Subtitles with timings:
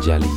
[0.00, 0.32] Patanjali.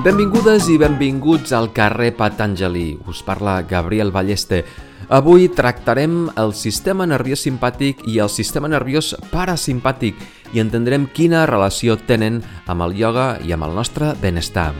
[0.00, 2.96] Benvingudes i benvinguts al carrer Patanjali.
[3.06, 4.64] Us parla Gabriel Balleste.
[5.12, 10.16] Avui tractarem el sistema nerviós simpàtic i el sistema nerviós parasimpàtic
[10.56, 14.72] i entendrem quina relació tenen amb el ioga i amb el nostre benestar.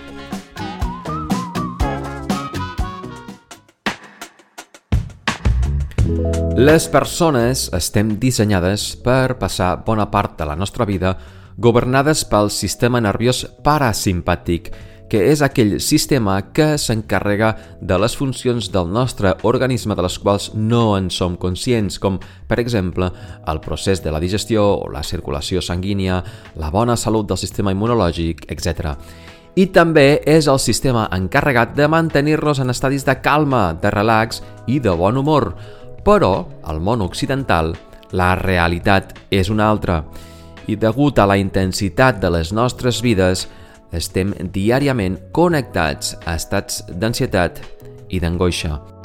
[6.57, 11.17] Les persones estem dissenyades per passar bona part de la nostra vida
[11.57, 14.71] governades pel sistema nerviós parasimpàtic,
[15.11, 20.51] que és aquell sistema que s'encarrega de les funcions del nostre organisme de les quals
[20.55, 22.19] no en som conscients, com,
[22.49, 23.11] per exemple,
[23.47, 26.23] el procés de la digestió o la circulació sanguínia,
[26.57, 28.97] la bona salut del sistema immunològic, etc.
[29.57, 34.81] I també és el sistema encarregat de mantenir-nos en estadis de calma, de relax i
[34.85, 35.55] de bon humor.
[36.07, 37.73] Però, al món occidental,
[38.15, 40.05] la realitat és una altra.
[40.71, 43.49] I degut a la intensitat de les nostres vides,
[43.91, 47.59] estem diàriament connectats a estats d'ansietat
[48.15, 48.96] i d'angoixa.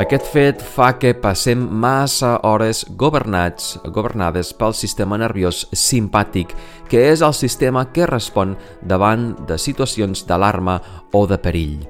[0.00, 6.54] Aquest fet fa que passem massa hores governats, governades pel sistema nerviós simpàtic,
[6.88, 10.78] que és el sistema que respon davant de situacions d'alarma
[11.12, 11.82] o de perill.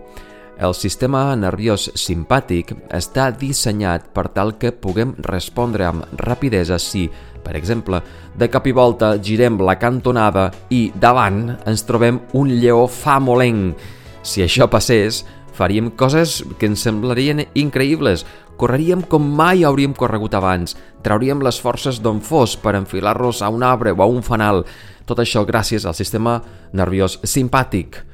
[0.59, 7.07] El sistema nerviós simpàtic està dissenyat per tal que puguem respondre amb rapidesa si,
[7.45, 8.03] per exemple,
[8.35, 13.79] de cap i volta girem la cantonada i davant ens trobem un lleó famolenc.
[14.27, 15.23] Si això passés,
[15.57, 18.27] faríem coses que ens semblarien increïbles.
[18.61, 20.77] Correríem com mai hauríem corregut abans.
[21.03, 24.65] Trauríem les forces d'on fos per enfilar-nos a un arbre o a un fanal.
[25.09, 26.41] Tot això gràcies al sistema
[26.73, 28.05] nerviós simpàtic.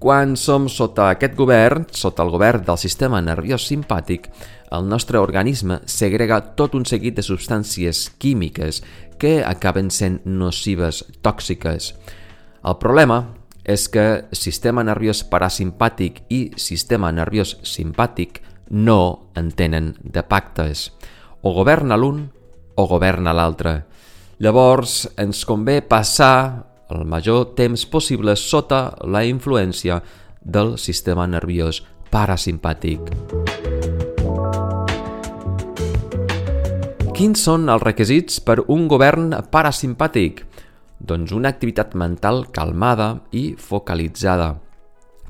[0.00, 4.30] Quan som sota aquest govern, sota el govern del sistema nerviós simpàtic,
[4.72, 8.80] el nostre organisme segrega tot un seguit de substàncies químiques
[9.20, 11.90] que acaben sent nocives, tòxiques.
[12.64, 13.20] El problema
[13.64, 18.40] és que sistema nerviós parasimpàtic i sistema nerviós simpàtic
[18.70, 20.90] no entenen de pactes.
[21.42, 22.28] O governa l'un
[22.74, 23.84] o governa l'altre.
[24.40, 30.00] Llavors ens convé passar el major temps possible sota la influència
[30.40, 33.12] del sistema nerviós parasimpàtic.
[37.14, 40.46] Quins són els requisits per un govern parasimpàtic?
[41.00, 44.52] Doncs una activitat mental calmada i focalitzada.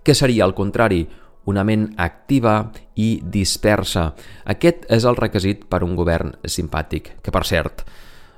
[0.03, 1.05] Què seria el contrari?
[1.47, 2.71] Una ment activa
[3.01, 4.11] i dispersa.
[4.45, 7.85] Aquest és el requisit per un govern simpàtic, que per cert,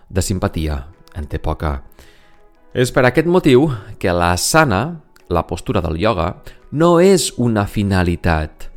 [0.08, 0.76] de simpatia
[1.16, 1.80] en té poca.
[2.72, 3.66] És per aquest motiu
[4.00, 6.28] que la sana, la postura del ioga,
[6.72, 8.68] no és una finalitat.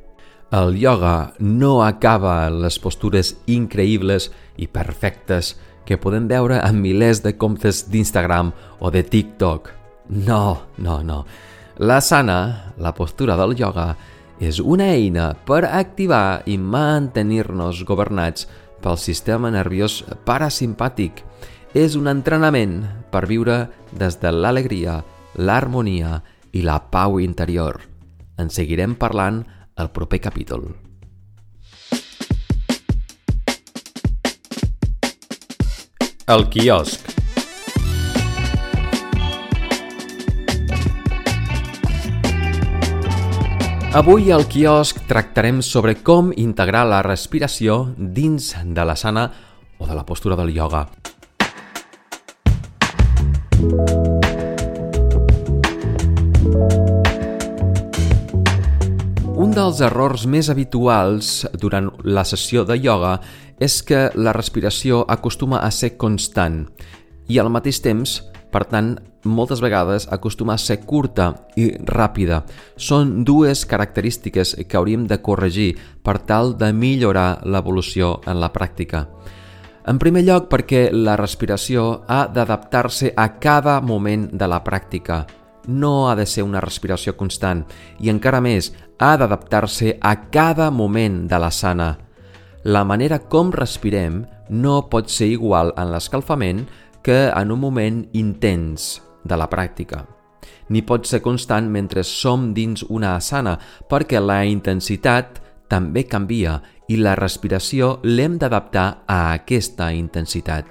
[0.55, 4.29] El ioga no acaba les postures increïbles
[4.61, 9.71] i perfectes que podem veure en milers de comptes d'Instagram o de TikTok.
[10.09, 11.25] No, no, no.
[11.77, 13.95] La sana, la postura del ioga,
[14.39, 18.49] és una eina per activar i mantenir-nos governats
[18.83, 21.23] pel sistema nerviós parasimpàtic
[21.75, 22.79] és un entrenament
[23.11, 25.01] per viure des de l'alegria,
[25.35, 26.21] l'harmonia
[26.55, 27.81] i la pau interior.
[28.39, 29.43] En seguirem parlant
[29.75, 30.84] al proper capítol.
[36.25, 37.05] El quiosc
[43.93, 49.27] Avui al quiosc tractarem sobre com integrar la respiració dins de la sana
[49.77, 50.87] o de la postura del ioga.
[59.55, 63.13] Dels errors més habituals durant la sessió de ioga
[63.63, 66.65] és que la respiració acostuma a ser constant
[67.31, 68.17] i al mateix temps,
[68.51, 72.41] per tant, moltes vegades acostuma a ser curta i ràpida.
[72.75, 75.71] Són dues característiques que hauríem de corregir
[76.03, 79.05] per tal de millorar l'evolució en la pràctica.
[79.87, 85.23] En primer lloc perquè la respiració ha d'adaptar-se a cada moment de la pràctica.
[85.67, 87.63] No ha de ser una respiració constant
[87.99, 91.97] i encara més, ha d'adaptar-se a cada moment de la sana.
[92.63, 96.65] La manera com respirem no pot ser igual en l'escalfament
[97.05, 100.05] que en un moment intens de la pràctica.
[100.69, 103.59] Ni pot ser constant mentre som dins una asana
[103.89, 110.65] perquè la intensitat també canvia i la respiració l'hem d'adaptar a aquesta intensitat.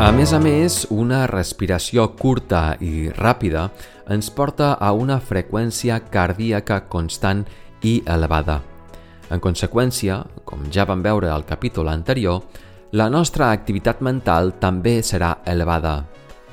[0.00, 3.66] A més a més, una respiració curta i ràpida
[4.08, 7.42] ens porta a una freqüència cardíaca constant
[7.84, 8.56] i elevada.
[9.28, 10.16] En conseqüència,
[10.48, 12.40] com ja vam veure al capítol anterior,
[12.96, 15.98] la nostra activitat mental també serà elevada.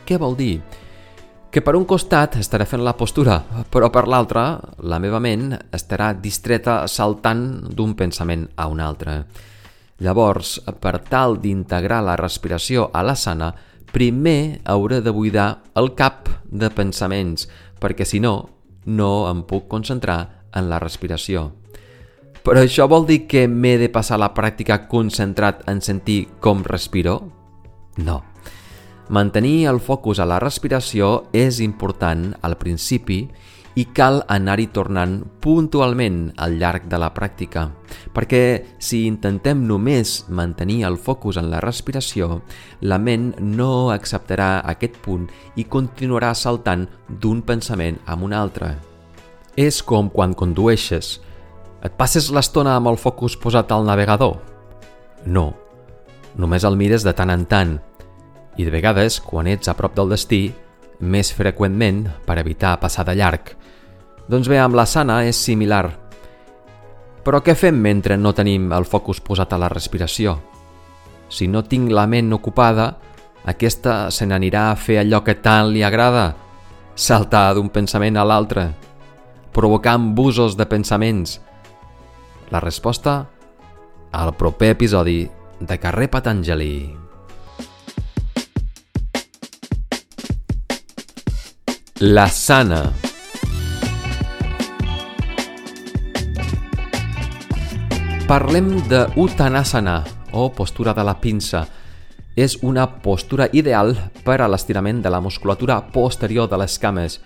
[0.03, 0.59] Què vol dir?
[1.47, 3.39] Que per un costat estaré fent la postura,
[3.71, 4.44] però per l'altre,
[4.83, 9.21] la meva ment estarà distreta saltant d'un pensament a un altre.
[9.99, 13.53] Llavors, per tal d'integrar la respiració a la sana,
[13.91, 17.47] primer hauré de buidar el cap de pensaments,
[17.81, 18.49] perquè si no,
[18.85, 20.19] no em puc concentrar
[20.53, 21.49] en la respiració.
[22.45, 27.19] Però això vol dir que m'he de passar la pràctica concentrat en sentir com respiro?
[27.97, 28.21] No.
[29.09, 33.25] Mantenir el focus a la respiració és important al principi
[33.94, 37.68] cal anar-hi tornant puntualment al llarg de la pràctica,
[38.15, 38.41] perquè
[38.81, 42.41] si intentem només mantenir el focus en la respiració,
[42.81, 48.74] la ment no acceptarà aquest punt i continuarà saltant d'un pensament a un altre.
[49.57, 51.19] És com quan condueixes.
[51.85, 54.39] Et passes l'estona amb el focus posat al navegador?
[55.25, 55.51] No,
[56.35, 57.77] només el mires de tant en tant
[58.57, 60.47] i de vegades, quan ets a prop del destí,
[60.99, 63.53] més freqüentment per evitar passar de llarg.
[64.27, 65.85] Doncs bé, amb la sana és similar.
[67.23, 70.38] Però què fem mentre no tenim el focus posat a la respiració?
[71.29, 72.94] Si no tinc la ment ocupada,
[73.47, 76.33] aquesta se n'anirà a fer allò que tant li agrada,
[76.95, 78.69] saltar d'un pensament a l'altre,
[79.55, 81.39] provocant busos de pensaments,
[82.51, 83.25] la resposta
[84.11, 85.27] al proper episodi
[85.59, 86.96] de Carrer Patanjali.
[91.99, 92.94] La sana.
[98.27, 101.63] Parlem de Uttanasana, o postura de la pinça.
[102.35, 107.17] És una postura ideal per a l'estirament de la musculatura posterior de les cames,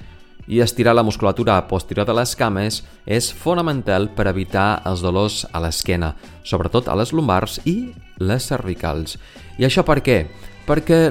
[0.47, 5.59] i estirar la musculatura posterior de les cames és fonamental per evitar els dolors a
[5.59, 6.13] l'esquena,
[6.43, 7.91] sobretot a les lumbars i
[8.23, 9.17] les cervicals.
[9.59, 10.17] I això per què?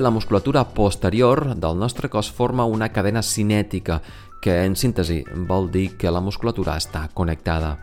[0.00, 4.00] La musculatura posterior del nostre cos forma una cadena cinètica,
[4.40, 7.78] que en síntesi vol dir que la musculatura està connectada.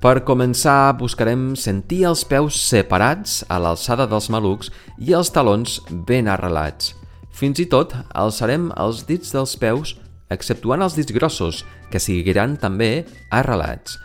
[0.00, 6.28] Per començar, buscarem sentir els peus separats a l'alçada dels malucs i els talons ben
[6.28, 6.94] arrelats.
[7.32, 9.96] Fins i tot alçarem els dits dels peus
[10.30, 13.98] exceptuant els dits grossos, que seguiran també arrelats.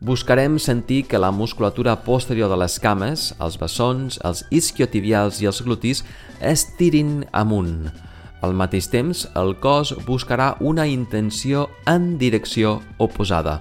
[0.00, 5.60] Buscarem sentir que la musculatura posterior de les cames, els bessons, els isquiotibials i els
[5.66, 6.04] glutis
[6.40, 7.88] estirin amunt.
[8.42, 13.58] Al mateix temps, el cos buscarà una intenció en direcció oposada.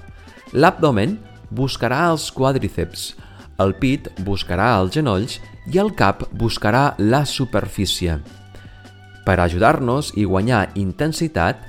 [0.53, 1.17] L'abdomen
[1.49, 3.15] buscarà els quadríceps,
[3.57, 5.39] el pit buscarà els genolls
[5.73, 8.19] i el cap buscarà la superfície.
[9.25, 11.59] Per ajudar-nos i guanyar intensitat,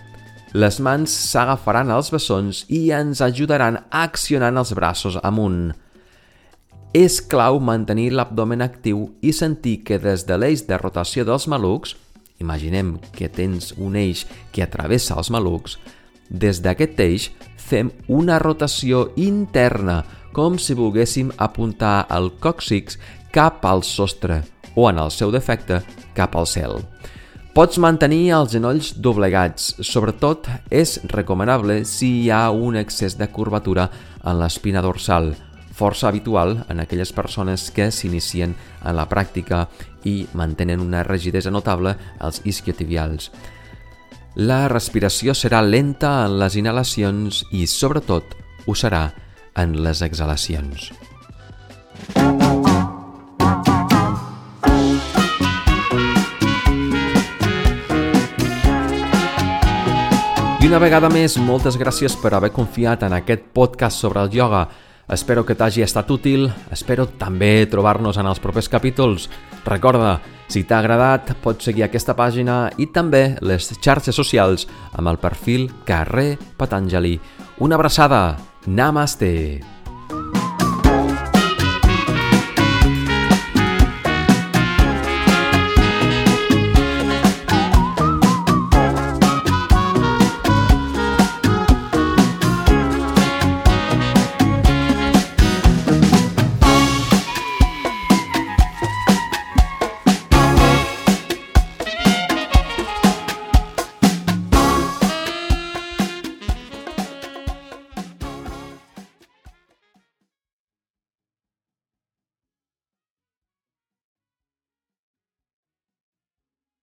[0.53, 5.73] les mans s'agafaran als bessons i ens ajudaran accionant els braços amunt.
[6.97, 11.95] És clau mantenir l'abdomen actiu i sentir que des de l'eix de rotació dels malucs,
[12.41, 15.77] imaginem que tens un eix que atravessa els malucs,
[16.31, 20.03] des d'aquest eix fem una rotació interna,
[20.33, 22.97] com si volguéssim apuntar el còccix
[23.33, 24.43] cap al sostre
[24.75, 25.83] o, en el seu defecte,
[26.17, 26.81] cap al cel.
[27.53, 33.89] Pots mantenir els genolls doblegats, sobretot és recomanable si hi ha un excés de curvatura
[34.23, 35.33] en l'espina dorsal,
[35.79, 39.67] força habitual en aquelles persones que s'inicien en la pràctica
[40.05, 43.31] i mantenen una rigidesa notable als isquiotibials.
[44.35, 49.09] La respiració serà lenta en les inhalacions i, sobretot, ho serà
[49.59, 50.91] en les exhalacions.
[60.69, 64.67] una vegada més, moltes gràcies per haver confiat en aquest podcast sobre el ioga.
[65.09, 69.31] Espero que t'hagi estat útil, espero també trobar-nos en els propers capítols.
[69.65, 70.19] Recorda,
[70.53, 75.71] si t'ha agradat, pots seguir aquesta pàgina i també les xarxes socials amb el perfil
[75.89, 77.17] Carrer Patanjali.
[77.65, 78.37] Una abraçada!
[78.67, 79.78] Namaste!